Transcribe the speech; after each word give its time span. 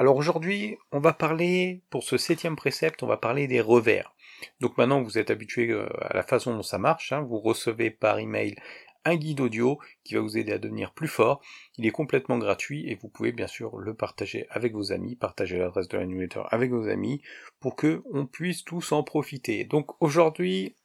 Alors 0.00 0.16
aujourd'hui, 0.16 0.78
on 0.92 0.98
va 0.98 1.12
parler, 1.12 1.82
pour 1.90 2.04
ce 2.04 2.16
septième 2.16 2.56
précepte, 2.56 3.02
on 3.02 3.06
va 3.06 3.18
parler 3.18 3.46
des 3.46 3.60
revers. 3.60 4.14
Donc 4.60 4.78
maintenant, 4.78 5.02
vous 5.02 5.18
êtes 5.18 5.28
habitué 5.28 5.68
euh, 5.68 5.86
à 6.00 6.14
la 6.14 6.22
façon 6.22 6.56
dont 6.56 6.62
ça 6.62 6.78
marche. 6.78 7.12
Hein. 7.12 7.20
Vous 7.20 7.38
recevez 7.38 7.90
par 7.90 8.18
email 8.18 8.56
un 9.04 9.16
guide 9.16 9.40
audio 9.40 9.78
qui 10.02 10.14
va 10.14 10.22
vous 10.22 10.38
aider 10.38 10.52
à 10.52 10.58
devenir 10.58 10.94
plus 10.94 11.06
fort. 11.06 11.42
Il 11.76 11.84
est 11.84 11.90
complètement 11.90 12.38
gratuit 12.38 12.88
et 12.88 12.94
vous 12.94 13.10
pouvez 13.10 13.30
bien 13.30 13.46
sûr 13.46 13.76
le 13.76 13.92
partager 13.92 14.46
avec 14.48 14.72
vos 14.72 14.90
amis, 14.90 15.16
partager 15.16 15.58
l'adresse 15.58 15.88
de 15.88 15.98
la 15.98 16.46
avec 16.48 16.70
vos 16.70 16.88
amis 16.88 17.20
pour 17.60 17.76
que 17.76 18.02
on 18.10 18.24
puisse 18.24 18.64
tous 18.64 18.92
en 18.92 19.02
profiter. 19.02 19.64
Donc 19.64 20.02
aujourd'hui, 20.02 20.76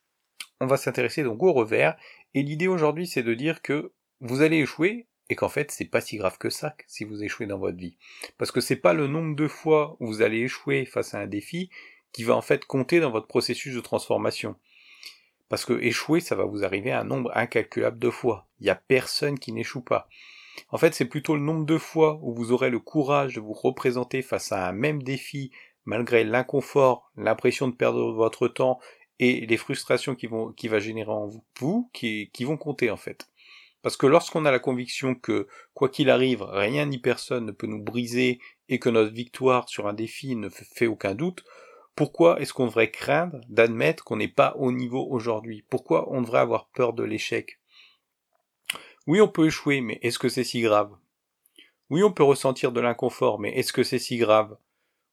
on 0.60 0.68
va 0.68 0.76
s'intéresser 0.76 1.24
donc 1.24 1.42
aux 1.42 1.54
revers 1.54 1.96
et 2.34 2.44
l'idée 2.44 2.68
aujourd'hui 2.68 3.08
c'est 3.08 3.24
de 3.24 3.34
dire 3.34 3.62
que 3.62 3.94
vous 4.20 4.42
allez 4.42 4.58
échouer 4.58 5.08
et 5.30 5.36
qu'en 5.36 5.50
fait 5.50 5.72
c'est 5.72 5.86
pas 5.86 6.02
si 6.02 6.18
grave 6.18 6.38
que 6.38 6.50
ça 6.50 6.76
si 6.88 7.04
vous 7.04 7.24
échouez 7.24 7.48
dans 7.48 7.60
votre 7.60 7.78
vie. 7.78 7.98
Parce 8.38 8.52
que 8.52 8.62
c'est 8.62 8.76
pas 8.76 8.94
le 8.94 9.08
nombre 9.08 9.36
de 9.36 9.48
fois 9.48 9.98
où 10.00 10.08
vous 10.08 10.22
allez 10.22 10.40
échouer 10.40 10.86
face 10.86 11.14
à 11.14 11.20
un 11.20 11.28
défi 11.28 11.70
qui 12.12 12.24
va 12.24 12.36
en 12.36 12.42
fait 12.42 12.66
compter 12.66 13.00
dans 13.00 13.12
votre 13.12 13.28
processus 13.28 13.76
de 13.76 13.82
transformation. 13.82 14.56
Parce 15.50 15.66
que 15.66 15.74
échouer, 15.74 16.22
ça 16.22 16.36
va 16.36 16.46
vous 16.46 16.64
arriver 16.64 16.92
à 16.92 17.02
un 17.02 17.04
nombre 17.04 17.32
incalculable 17.36 18.00
de 18.00 18.10
fois. 18.10 18.48
Il 18.60 18.64
n'y 18.64 18.70
a 18.70 18.76
personne 18.76 19.38
qui 19.38 19.52
n'échoue 19.52 19.82
pas. 19.82 20.08
En 20.70 20.78
fait, 20.78 20.94
c'est 20.94 21.06
plutôt 21.06 21.36
le 21.36 21.42
nombre 21.42 21.66
de 21.66 21.78
fois 21.78 22.20
où 22.22 22.34
vous 22.34 22.52
aurez 22.52 22.70
le 22.70 22.80
courage 22.80 23.36
de 23.36 23.42
vous 23.42 23.54
représenter 23.54 24.22
face 24.22 24.52
à 24.52 24.68
un 24.68 24.72
même 24.72 25.04
défi, 25.04 25.52
malgré 25.84 26.24
l'inconfort, 26.24 27.12
l'impression 27.18 27.68
de 27.68 27.76
perdre 27.76 28.12
votre 28.14 28.48
temps 28.48 28.80
et 29.20 29.46
les 29.46 29.58
frustrations 29.58 30.16
qui 30.16 30.28
vont, 30.28 30.52
qui 30.52 30.68
va 30.68 30.80
générer 30.80 31.12
en 31.12 31.30
vous, 31.60 31.90
qui, 31.94 32.30
qui 32.34 32.44
vont 32.44 32.58
compter 32.58 32.90
en 32.90 32.98
fait. 32.98 33.28
Parce 33.86 33.98
que 33.98 34.08
lorsqu'on 34.08 34.46
a 34.46 34.52
la 34.52 34.58
conviction 34.58 35.14
que, 35.14 35.48
quoi 35.76 35.90
qu'il 35.90 36.10
arrive, 36.10 36.42
rien 36.42 36.88
ni 36.88 36.98
personne 36.98 37.46
ne 37.46 37.52
peut 37.52 37.68
nous 37.68 37.84
briser 37.84 38.40
et 38.68 38.80
que 38.80 38.90
notre 38.90 39.14
victoire 39.14 39.70
sur 39.70 39.86
un 39.86 39.94
défi 39.94 40.36
ne 40.36 40.50
fait 40.50 40.88
aucun 40.88 41.14
doute, 41.14 41.44
pourquoi 41.96 42.42
est-ce 42.42 42.52
qu'on 42.52 42.66
devrait 42.66 42.90
craindre 42.90 43.42
d'admettre 43.48 44.04
qu'on 44.04 44.16
n'est 44.16 44.28
pas 44.28 44.56
au 44.58 44.72
niveau 44.72 45.06
aujourd'hui? 45.08 45.64
Pourquoi 45.70 46.12
on 46.12 46.24
devrait 46.24 46.40
avoir 46.40 46.68
peur 46.70 46.94
de 46.94 47.04
l'échec? 47.04 47.60
Oui, 49.06 49.22
on 49.22 49.28
peut 49.28 49.46
échouer, 49.46 49.82
mais 49.82 50.00
est-ce 50.02 50.18
que 50.18 50.30
c'est 50.30 50.44
si 50.44 50.62
grave? 50.62 50.98
Oui, 51.92 52.02
on 52.02 52.12
peut 52.12 52.24
ressentir 52.24 52.72
de 52.72 52.82
l'inconfort, 52.82 53.40
mais 53.40 53.56
est-ce 53.56 53.72
que 53.72 53.84
c'est 53.84 54.00
si 54.00 54.18
grave? 54.18 54.58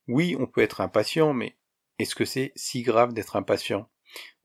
Oui, 0.09 0.35
on 0.41 0.47
peut 0.47 0.63
être 0.63 0.81
impatient, 0.81 1.35
mais 1.35 1.59
est-ce 1.99 2.15
que 2.15 2.25
c'est 2.25 2.53
si 2.57 2.81
grave 2.81 3.13
d'être 3.13 3.37
impatient? 3.37 3.87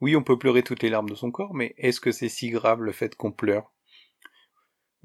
Oui, 0.02 0.18
on 0.18 0.24
peut 0.24 0.38
pleurer 0.38 0.64
toutes 0.64 0.84
les 0.84 0.90
larmes 0.90 1.10
de 1.10 1.16
son 1.16 1.32
corps, 1.32 1.54
mais 1.54 1.76
est-ce 1.78 2.02
que 2.02 2.12
c'est 2.12 2.28
si 2.28 2.50
grave 2.50 2.82
le 2.82 2.92
fait 2.92 3.16
qu'on 3.16 3.32
pleure? 3.32 3.72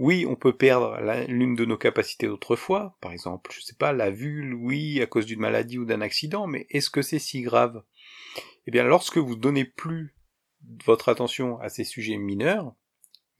Oui, 0.02 0.26
on 0.26 0.34
peut 0.34 0.56
perdre 0.56 0.98
l'une 1.28 1.54
de 1.54 1.64
nos 1.64 1.78
capacités 1.78 2.26
d'autrefois, 2.26 2.96
par 3.00 3.12
exemple, 3.12 3.52
je 3.54 3.60
sais 3.60 3.76
pas, 3.76 3.92
la 3.92 4.10
vue, 4.10 4.52
oui, 4.52 5.00
à 5.00 5.06
cause 5.06 5.26
d'une 5.26 5.38
maladie 5.38 5.78
ou 5.78 5.84
d'un 5.84 6.00
accident, 6.00 6.48
mais 6.48 6.66
est-ce 6.70 6.90
que 6.90 7.02
c'est 7.02 7.20
si 7.20 7.40
grave? 7.40 7.84
Eh 8.66 8.72
bien, 8.72 8.82
lorsque 8.82 9.18
vous 9.18 9.36
donnez 9.36 9.64
plus 9.64 10.16
votre 10.84 11.08
attention 11.08 11.60
à 11.60 11.68
ces 11.68 11.84
sujets 11.84 12.16
mineurs, 12.16 12.74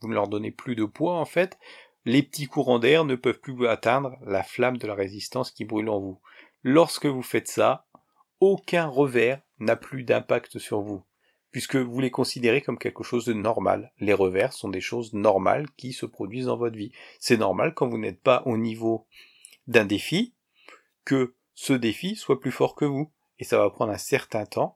vous 0.00 0.08
ne 0.08 0.14
leur 0.14 0.28
donnez 0.28 0.52
plus 0.52 0.76
de 0.76 0.84
poids, 0.84 1.18
en 1.18 1.24
fait, 1.24 1.58
les 2.04 2.22
petits 2.22 2.46
courants 2.46 2.78
d'air 2.78 3.04
ne 3.04 3.16
peuvent 3.16 3.40
plus 3.40 3.66
atteindre 3.66 4.16
la 4.24 4.44
flamme 4.44 4.78
de 4.78 4.86
la 4.86 4.94
résistance 4.94 5.50
qui 5.50 5.64
brûle 5.64 5.88
en 5.88 5.98
vous. 5.98 6.20
Lorsque 6.62 7.06
vous 7.06 7.22
faites 7.22 7.48
ça, 7.48 7.88
aucun 8.38 8.86
revers 8.86 9.42
n'a 9.58 9.74
plus 9.74 10.04
d'impact 10.04 10.60
sur 10.60 10.80
vous 10.80 11.02
puisque 11.52 11.76
vous 11.76 12.00
les 12.00 12.10
considérez 12.10 12.62
comme 12.62 12.78
quelque 12.78 13.04
chose 13.04 13.26
de 13.26 13.34
normal. 13.34 13.92
Les 14.00 14.14
revers 14.14 14.52
sont 14.52 14.70
des 14.70 14.80
choses 14.80 15.12
normales 15.12 15.66
qui 15.76 15.92
se 15.92 16.06
produisent 16.06 16.46
dans 16.46 16.56
votre 16.56 16.76
vie. 16.76 16.92
C'est 17.20 17.36
normal 17.36 17.74
quand 17.74 17.88
vous 17.88 17.98
n'êtes 17.98 18.20
pas 18.20 18.42
au 18.46 18.56
niveau 18.56 19.06
d'un 19.66 19.84
défi, 19.84 20.34
que 21.04 21.34
ce 21.54 21.74
défi 21.74 22.16
soit 22.16 22.40
plus 22.40 22.50
fort 22.50 22.74
que 22.74 22.86
vous. 22.86 23.10
Et 23.38 23.44
ça 23.44 23.58
va 23.58 23.70
prendre 23.70 23.92
un 23.92 23.98
certain 23.98 24.46
temps. 24.46 24.74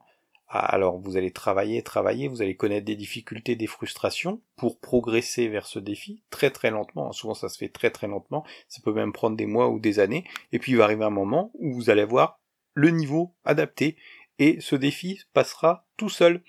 Alors 0.48 1.00
vous 1.00 1.16
allez 1.16 1.32
travailler, 1.32 1.82
travailler, 1.82 2.28
vous 2.28 2.40
allez 2.40 2.54
connaître 2.54 2.86
des 2.86 2.94
difficultés, 2.94 3.56
des 3.56 3.66
frustrations 3.66 4.40
pour 4.56 4.78
progresser 4.78 5.48
vers 5.48 5.66
ce 5.66 5.80
défi 5.80 6.22
très 6.30 6.50
très 6.50 6.70
lentement. 6.70 7.10
Souvent 7.10 7.34
ça 7.34 7.48
se 7.48 7.58
fait 7.58 7.68
très 7.68 7.90
très 7.90 8.06
lentement. 8.06 8.44
Ça 8.68 8.80
peut 8.84 8.92
même 8.92 9.12
prendre 9.12 9.36
des 9.36 9.46
mois 9.46 9.68
ou 9.70 9.80
des 9.80 9.98
années. 9.98 10.24
Et 10.52 10.60
puis 10.60 10.72
il 10.72 10.78
va 10.78 10.84
arriver 10.84 11.04
un 11.04 11.10
moment 11.10 11.50
où 11.54 11.72
vous 11.72 11.90
allez 11.90 12.02
avoir 12.02 12.38
le 12.74 12.90
niveau 12.90 13.34
adapté 13.44 13.96
et 14.38 14.60
ce 14.60 14.76
défi 14.76 15.22
passera 15.32 15.86
tout 15.96 16.10
seul. 16.10 16.42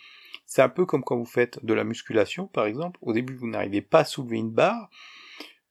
C'est 0.46 0.62
un 0.62 0.70
peu 0.70 0.86
comme 0.86 1.04
quand 1.04 1.18
vous 1.18 1.26
faites 1.26 1.64
de 1.64 1.74
la 1.74 1.84
musculation, 1.84 2.48
par 2.48 2.66
exemple. 2.66 3.00
Au 3.02 3.14
début, 3.14 3.36
vous 3.36 3.48
n'arrivez 3.48 3.82
pas 3.82 4.00
à 4.00 4.06
soulever 4.06 4.38
une 4.38 4.52
barre, 4.52 4.90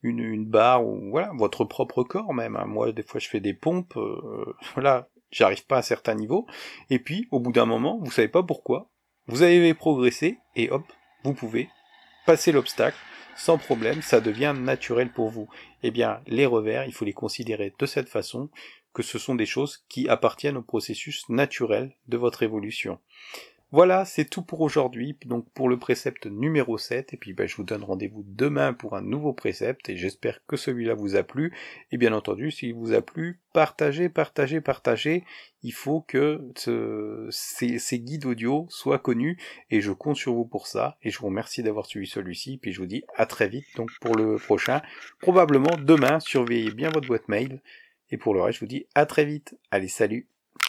une, 0.02 0.44
barre 0.44 0.86
ou 0.86 1.10
voilà 1.10 1.32
votre 1.34 1.64
propre 1.64 2.02
corps 2.02 2.34
même. 2.34 2.56
Hein. 2.56 2.66
Moi, 2.66 2.92
des 2.92 3.02
fois, 3.02 3.20
je 3.20 3.28
fais 3.28 3.40
des 3.40 3.54
pompes, 3.54 3.96
euh, 3.96 4.54
voilà, 4.74 5.08
j'arrive 5.30 5.66
pas 5.66 5.76
à 5.76 5.78
un 5.80 5.82
certain 5.82 6.14
niveau. 6.14 6.46
Et 6.90 6.98
puis, 6.98 7.26
au 7.30 7.40
bout 7.40 7.52
d'un 7.52 7.66
moment, 7.66 7.98
vous 8.02 8.10
savez 8.10 8.28
pas 8.28 8.42
pourquoi, 8.42 8.90
vous 9.26 9.42
avez 9.42 9.74
progressé 9.74 10.38
et 10.54 10.70
hop, 10.70 10.84
vous 11.24 11.34
pouvez 11.34 11.68
passer 12.26 12.52
l'obstacle 12.52 12.98
sans 13.36 13.58
problème, 13.58 14.00
ça 14.00 14.22
devient 14.22 14.54
naturel 14.58 15.12
pour 15.12 15.28
vous. 15.28 15.46
Eh 15.82 15.90
bien, 15.90 16.22
les 16.26 16.46
revers, 16.46 16.86
il 16.86 16.94
faut 16.94 17.04
les 17.04 17.12
considérer 17.12 17.74
de 17.78 17.86
cette 17.86 18.08
façon, 18.08 18.48
que 18.94 19.02
ce 19.02 19.18
sont 19.18 19.34
des 19.34 19.44
choses 19.44 19.84
qui 19.90 20.08
appartiennent 20.08 20.56
au 20.56 20.62
processus 20.62 21.28
naturel 21.28 21.94
de 22.08 22.16
votre 22.16 22.42
évolution. 22.42 22.98
Voilà, 23.76 24.06
c'est 24.06 24.25
tout 24.25 24.41
pour 24.41 24.62
aujourd'hui, 24.62 25.19
donc 25.26 25.50
pour 25.53 25.69
le 25.69 25.78
précepte 25.78 26.25
numéro 26.25 26.78
7, 26.78 27.12
et 27.12 27.19
puis 27.19 27.34
ben, 27.34 27.47
je 27.47 27.56
vous 27.56 27.62
donne 27.62 27.84
rendez-vous 27.84 28.25
demain 28.26 28.72
pour 28.72 28.97
un 28.97 29.03
nouveau 29.03 29.34
précepte, 29.34 29.91
et 29.91 29.98
j'espère 29.98 30.41
que 30.47 30.56
celui-là 30.56 30.94
vous 30.94 31.14
a 31.14 31.22
plu, 31.22 31.53
et 31.92 31.98
bien 31.98 32.15
entendu, 32.15 32.50
s'il 32.50 32.72
vous 32.72 32.94
a 32.94 33.03
plu, 33.03 33.38
partagez, 33.53 34.09
partagez, 34.09 34.62
partagez, 34.62 35.25
il 35.62 35.75
faut 35.75 36.00
que 36.00 36.41
ces, 37.28 37.78
ces, 37.78 38.00
guides 38.00 38.25
audio 38.25 38.65
soient 38.70 38.98
connus, 38.98 39.36
et 39.70 39.82
je 39.82 39.92
compte 39.92 40.16
sur 40.16 40.32
vous 40.32 40.47
pour 40.47 40.69
ça, 40.69 40.97
et 41.03 41.10
je 41.10 41.19
vous 41.19 41.26
remercie 41.26 41.62
d'avoir 41.62 41.84
suivi 41.84 42.06
celui-ci, 42.06 42.56
puis 42.56 42.72
je 42.72 42.81
vous 42.81 42.86
dis 42.86 43.04
à 43.15 43.26
très 43.26 43.47
vite, 43.47 43.66
donc 43.76 43.91
pour 44.00 44.16
le 44.16 44.36
prochain, 44.36 44.81
probablement 45.20 45.76
demain, 45.78 46.19
surveillez 46.19 46.70
bien 46.70 46.88
votre 46.88 47.09
boîte 47.09 47.28
mail, 47.28 47.60
et 48.09 48.16
pour 48.16 48.32
le 48.32 48.41
reste, 48.41 48.60
je 48.60 48.65
vous 48.65 48.70
dis 48.70 48.86
à 48.94 49.04
très 49.04 49.26
vite, 49.26 49.54
allez 49.70 49.88
salut 49.88 50.31